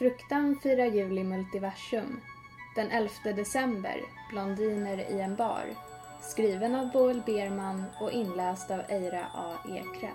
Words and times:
Fruktan 0.00 0.56
firar 0.62 0.86
jul 0.86 1.18
i 1.18 1.24
multiversum. 1.24 2.20
Den 2.74 2.90
11 2.90 3.10
december, 3.36 4.02
Blondiner 4.30 4.98
i 4.98 5.20
en 5.20 5.36
bar. 5.36 5.64
Skriven 6.20 6.74
av 6.74 6.92
Boel 6.92 7.22
Berman 7.26 7.84
och 8.00 8.12
inläst 8.12 8.70
av 8.70 8.80
Eira 8.88 9.26
A. 9.34 9.54
Ekre. 9.68 10.10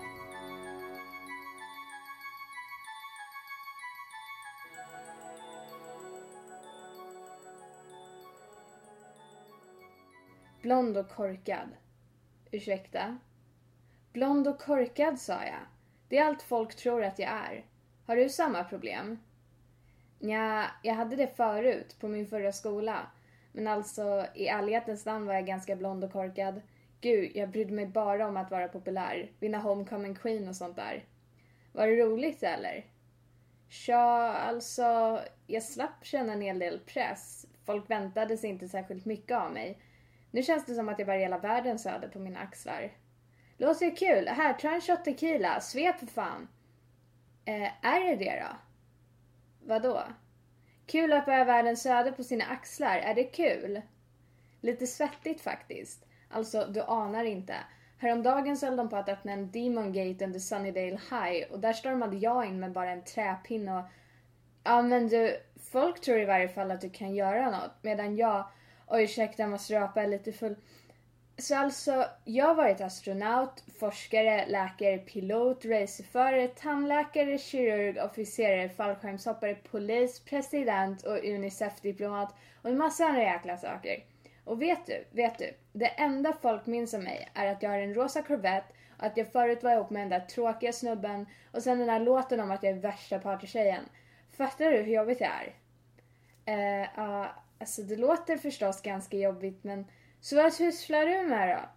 Blond 10.62 10.96
och 10.96 11.08
korkad. 11.08 11.68
Ursäkta? 12.50 13.18
Blond 14.12 14.48
och 14.48 14.60
korkad 14.60 15.18
sa 15.18 15.32
jag. 15.32 15.66
Det 16.08 16.18
är 16.18 16.24
allt 16.24 16.42
folk 16.42 16.76
tror 16.76 17.04
att 17.04 17.18
jag 17.18 17.30
är. 17.30 17.64
Har 18.06 18.16
du 18.16 18.28
samma 18.28 18.64
problem? 18.64 19.18
Ja, 20.18 20.64
jag 20.82 20.94
hade 20.94 21.16
det 21.16 21.36
förut, 21.36 21.96
på 22.00 22.08
min 22.08 22.26
förra 22.26 22.52
skola. 22.52 23.06
Men 23.52 23.66
alltså, 23.66 24.26
i 24.34 24.46
ärlighetens 24.46 25.06
namn 25.06 25.26
var 25.26 25.34
jag 25.34 25.46
ganska 25.46 25.76
blond 25.76 26.04
och 26.04 26.12
korkad. 26.12 26.62
Gud, 27.00 27.30
jag 27.34 27.50
brydde 27.50 27.72
mig 27.72 27.86
bara 27.86 28.28
om 28.28 28.36
att 28.36 28.50
vara 28.50 28.68
populär, 28.68 29.30
vinna 29.40 29.58
homecoming 29.58 30.14
queen 30.14 30.48
och 30.48 30.56
sånt 30.56 30.76
där. 30.76 31.04
Var 31.72 31.86
det 31.86 31.96
roligt 31.96 32.42
eller? 32.42 32.84
Tja, 33.68 34.34
alltså, 34.48 35.20
jag 35.46 35.62
slapp 35.62 36.04
känna 36.04 36.32
en 36.32 36.40
hel 36.40 36.58
del 36.58 36.78
press. 36.78 37.46
Folk 37.64 37.90
väntade 37.90 38.36
sig 38.36 38.50
inte 38.50 38.68
särskilt 38.68 39.04
mycket 39.04 39.36
av 39.36 39.52
mig. 39.52 39.78
Nu 40.30 40.42
känns 40.42 40.66
det 40.66 40.74
som 40.74 40.88
att 40.88 40.98
jag 40.98 41.06
bär 41.06 41.18
hela 41.18 41.38
världens 41.38 41.86
öde 41.86 42.08
på 42.08 42.18
mina 42.18 42.40
axlar. 42.40 42.92
Låter 43.56 43.96
kul? 43.96 44.28
Här, 44.28 44.52
ta 44.52 44.70
en 44.70 44.80
shot 44.80 45.04
tequila. 45.04 45.60
Svep 45.60 45.98
för 45.98 46.06
fan. 46.06 46.48
Eh, 47.44 47.86
är 47.86 48.00
det 48.00 48.16
det 48.16 48.40
då? 48.40 48.56
Vadå? 49.66 50.02
Kul 50.86 51.12
att 51.12 51.26
bära 51.26 51.44
världens 51.44 51.86
öde 51.86 52.12
på 52.12 52.24
sina 52.24 52.44
axlar. 52.44 52.98
Är 52.98 53.14
det 53.14 53.24
kul? 53.24 53.82
Lite 54.60 54.86
svettigt 54.86 55.40
faktiskt. 55.40 56.06
Alltså, 56.30 56.66
du 56.66 56.80
anar 56.82 57.24
inte. 57.24 57.54
Häromdagen 57.98 58.56
så 58.56 58.66
höll 58.66 58.76
de 58.76 58.88
på 58.88 58.96
att 58.96 59.08
öppna 59.08 59.32
en 59.32 59.50
Demon 59.50 59.92
Gate 59.92 60.24
under 60.24 60.38
Sunnydale 60.38 61.00
High 61.10 61.52
och 61.52 61.60
där 61.60 61.72
stormade 61.72 62.16
jag 62.16 62.46
in 62.46 62.60
med 62.60 62.72
bara 62.72 62.90
en 62.90 63.04
träpinne 63.04 63.78
och... 63.78 63.84
Ja 64.64 64.82
men 64.82 65.08
du, 65.08 65.36
folk 65.72 66.00
tror 66.00 66.18
i 66.18 66.24
varje 66.24 66.48
fall 66.48 66.70
att 66.70 66.80
du 66.80 66.90
kan 66.90 67.14
göra 67.14 67.50
något 67.50 67.82
medan 67.82 68.16
jag... 68.16 68.48
Oj 68.86 69.04
ursäkta, 69.04 69.42
jag 69.42 69.50
måste 69.50 69.74
rapa, 69.74 70.02
är 70.02 70.08
lite 70.08 70.32
full. 70.32 70.56
Så 71.38 71.56
alltså, 71.56 72.04
jag 72.24 72.46
har 72.46 72.54
varit 72.54 72.80
astronaut, 72.80 73.64
forskare, 73.78 74.46
läkare, 74.46 74.98
pilot, 74.98 75.64
racerförare, 75.64 76.48
tandläkare, 76.48 77.38
kirurg, 77.38 77.98
officerare, 77.98 78.68
fallskärmshoppare, 78.68 79.54
polis, 79.54 80.20
president 80.20 81.02
och 81.02 81.24
Unicef-diplomat 81.24 82.34
och 82.62 82.70
en 82.70 82.78
massa 82.78 83.04
andra 83.04 83.22
jäkla 83.22 83.56
saker. 83.56 84.04
Och 84.44 84.62
vet 84.62 84.86
du, 84.86 85.04
vet 85.10 85.38
du, 85.38 85.54
det 85.72 85.86
enda 85.86 86.32
folk 86.42 86.66
minns 86.66 86.94
om 86.94 87.02
mig 87.02 87.28
är 87.34 87.52
att 87.52 87.62
jag 87.62 87.70
har 87.70 87.78
en 87.78 87.94
rosa 87.94 88.22
Corvette 88.22 88.74
och 88.98 89.04
att 89.04 89.16
jag 89.16 89.32
förut 89.32 89.62
var 89.62 89.72
ihop 89.72 89.90
med 89.90 90.02
den 90.02 90.20
där 90.20 90.26
tråkiga 90.26 90.72
snubben 90.72 91.26
och 91.52 91.62
sen 91.62 91.78
den 91.78 91.86
där 91.86 92.00
låten 92.00 92.40
om 92.40 92.50
att 92.50 92.62
jag 92.62 92.72
är 92.72 92.80
värsta 92.80 93.18
partytjejen. 93.18 93.84
Fattar 94.30 94.70
du 94.70 94.76
hur 94.76 94.94
jobbigt 94.94 95.18
det 95.18 95.24
är? 95.24 95.54
Eh, 96.44 97.04
uh, 97.04 97.20
uh, 97.20 97.26
alltså 97.58 97.82
det 97.82 97.96
låter 97.96 98.36
förstås 98.36 98.82
ganska 98.82 99.16
jobbigt 99.16 99.64
men 99.64 99.84
så 100.26 100.36
vad 100.36 100.52
sysslar 100.52 101.06
du 101.06 101.28
med 101.28 101.56
då? 101.56 101.68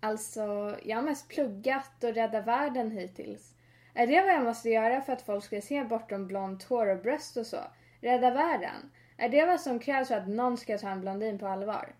Alltså, 0.00 0.76
jag 0.82 0.96
har 0.96 1.02
mest 1.02 1.28
pluggat 1.28 2.04
och 2.04 2.14
räddat 2.14 2.46
världen 2.46 2.90
hittills. 2.90 3.54
Är 3.94 4.06
det 4.06 4.22
vad 4.22 4.34
jag 4.34 4.44
måste 4.44 4.70
göra 4.70 5.00
för 5.00 5.12
att 5.12 5.22
folk 5.22 5.44
ska 5.44 5.60
se 5.60 5.84
bortom 5.84 6.26
blont 6.26 6.62
hår 6.62 6.86
och 6.86 7.02
bröst 7.02 7.36
och 7.36 7.46
så? 7.46 7.58
Rädda 8.00 8.30
världen? 8.30 8.90
Är 9.16 9.28
det 9.28 9.46
vad 9.46 9.60
som 9.60 9.78
krävs 9.78 10.08
för 10.08 10.14
att 10.14 10.28
någon 10.28 10.56
ska 10.56 10.78
ta 10.78 10.88
en 10.88 11.00
blondin 11.00 11.38
på 11.38 11.46
allvar? 11.46 11.94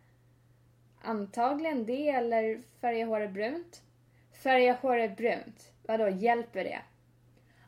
Antagligen 1.02 1.86
det 1.86 2.08
eller 2.08 2.62
färga 2.80 3.06
håret 3.06 3.30
brunt? 3.30 3.82
Färga 4.42 4.72
håret 4.72 5.16
brunt? 5.16 5.72
Vadå, 5.86 6.08
hjälper 6.08 6.64
det? 6.64 6.80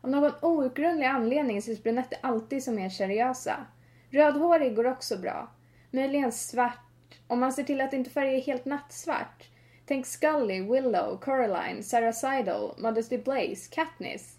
Av 0.01 0.11
någon 0.11 0.33
outgrundlig 0.43 1.07
anledning 1.07 1.59
ses 1.59 1.83
brunetter 1.83 2.19
alltid 2.23 2.65
som 2.65 2.75
mer 2.75 2.91
seriösa. 2.91 3.67
Rödhårig 4.11 4.77
går 4.77 4.87
också 4.87 5.19
bra. 5.19 5.49
Möjligen 5.91 6.33
svart 6.33 6.90
om 7.31 7.41
man 7.41 7.53
ser 7.53 7.63
till 7.63 7.81
att 7.81 7.93
inte 7.93 8.11
färgen 8.11 8.35
är 8.35 8.41
helt 8.41 8.65
nattsvart. 8.65 9.49
Tänk 9.87 10.07
Scully, 10.07 10.61
Willow, 10.61 11.21
Coraline, 11.21 11.83
Sarah 11.83 12.13
Seidel, 12.13 12.71
Modesty 12.79 13.19
Blaze, 13.19 13.71
Katniss. 13.71 14.39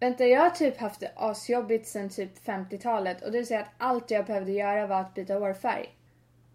Vänta, 0.00 0.26
jag 0.26 0.40
har 0.40 0.50
typ 0.50 0.76
haft 0.76 1.00
det 1.00 1.12
asjobbigt 1.16 1.86
sen 1.86 2.10
typ 2.10 2.46
50-talet 2.46 3.22
och 3.22 3.32
du 3.32 3.44
säger 3.44 3.60
att 3.60 3.72
allt 3.78 4.10
jag 4.10 4.26
behövde 4.26 4.52
göra 4.52 4.86
var 4.86 5.00
att 5.00 5.14
byta 5.14 5.34
hårfärg. 5.34 5.94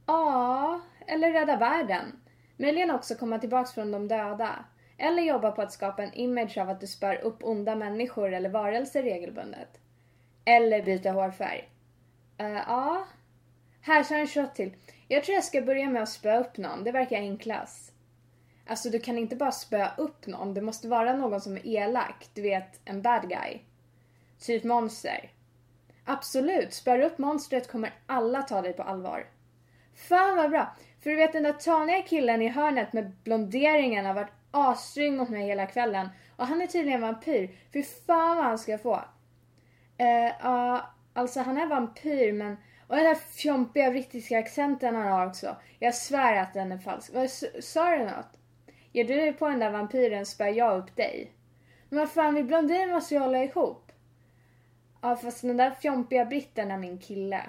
Ja, 0.06 0.82
eller 1.08 1.32
rädda 1.32 1.58
världen. 1.58 2.20
Möjligen 2.58 2.92
också 2.92 3.16
komma 3.16 3.40
tillbaks 3.40 3.72
från 3.74 3.92
de 3.92 4.08
döda. 4.08 4.66
Eller 4.98 5.24
jobba 5.24 5.52
på 5.52 5.62
att 5.62 5.72
skapa 5.74 6.04
en 6.04 6.14
image 6.14 6.58
av 6.58 6.70
att 6.70 6.82
du 6.82 6.88
spär 6.88 7.22
upp 7.22 7.44
onda 7.44 7.76
människor 7.76 8.34
eller 8.34 8.50
varelser 8.50 9.04
regelbundet. 9.04 9.80
Eller 10.46 10.84
byta 10.84 11.12
hårfärg. 11.12 11.70
Uh, 12.42 12.62
ja. 12.68 13.06
Här, 13.86 14.04
så 14.04 14.14
en 14.14 14.28
shot 14.28 14.56
till. 14.56 14.76
Jag 15.08 15.24
tror 15.24 15.36
jag 15.36 15.44
ska 15.44 15.62
börja 15.62 15.90
med 15.90 16.04
att 16.04 16.10
spöa 16.10 16.40
upp 16.40 16.58
någon. 16.58 16.84
Det 16.84 16.92
verkar 16.92 17.18
enklast. 17.18 17.94
Alltså 18.68 18.90
du 18.90 19.00
kan 19.00 19.18
inte 19.18 19.36
bara 19.36 19.52
spöa 19.52 19.92
upp 19.98 20.28
någon. 20.28 20.54
Det 20.54 20.62
måste 20.62 20.88
vara 20.88 21.14
någon 21.14 21.42
som 21.42 21.58
är 21.58 21.68
elak. 21.68 22.30
Du 22.34 22.42
vet, 22.42 22.80
en 22.86 23.02
bad 23.02 23.30
guy. 23.30 23.60
Typ 24.40 24.64
monster. 24.64 25.32
Absolut, 26.06 26.74
spöar 26.74 27.00
upp 27.00 27.18
monstret 27.18 27.72
kommer 27.72 27.94
alla 28.06 28.42
ta 28.42 28.62
dig 28.62 28.74
på 28.74 28.84
allvar. 28.84 29.26
Fan 29.96 30.36
vad 30.36 30.52
bra! 30.52 30.76
För 31.02 31.10
du 31.10 31.16
vet 31.16 31.34
den 31.34 31.44
där 31.44 31.54
taniga 31.54 32.02
killen 32.02 32.42
i 32.42 32.48
hörnet 32.48 32.94
med 32.94 33.12
blonderingen 33.24 34.06
har 34.06 34.14
varit 34.14 34.34
asstryng 34.52 35.18
mot 35.18 35.30
mig 35.30 35.48
hela 35.48 35.66
kvällen. 35.66 36.10
Och 36.36 36.48
han 36.48 36.62
är 36.62 36.68
tydligen 36.68 37.02
vampyr. 37.02 37.50
Fy 37.74 37.84
fan 37.84 38.38
vad 38.38 38.46
han 38.46 38.60
ska 38.60 38.78
få. 38.78 39.04
Eh, 39.98 40.48
uh, 40.52 40.82
alltså 41.14 41.40
han 41.40 41.58
är 41.58 41.68
vampyr 41.68 42.34
men 42.34 42.58
och 42.88 42.96
den 42.96 43.06
där 43.06 43.16
fjompiga 43.16 43.92
brittiska 43.92 44.40
accenten 44.40 44.96
han 44.96 45.12
har 45.12 45.28
också. 45.28 45.56
Jag 45.80 45.96
svär 45.96 46.36
att 46.36 46.54
den 46.54 46.72
är 46.72 46.78
falsk. 46.78 47.14
Vad 47.14 47.30
sa 47.64 47.90
du 47.90 48.04
något? 48.04 48.38
Ger 48.92 49.04
du 49.04 49.16
dig 49.16 49.34
på 49.34 49.48
den 49.48 49.60
där 49.60 49.72
vampyren 49.72 50.26
spär 50.26 50.48
jag 50.48 50.78
upp 50.78 50.96
dig. 50.96 51.32
Men 51.90 52.00
vad 52.00 52.10
fan, 52.10 52.36
vi 52.36 52.44
blondiner 52.44 52.94
måste 52.94 53.14
ju 53.14 53.20
hålla 53.20 53.44
ihop. 53.44 53.92
Ja, 55.02 55.16
fast 55.16 55.42
den 55.42 55.58
där 55.58 55.72
fjompiga 55.72 56.26
britten 56.26 56.72
är 56.72 56.78
min 56.78 57.00
kille. 57.00 57.42